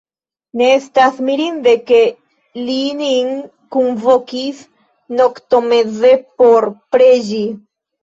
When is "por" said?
6.45-6.73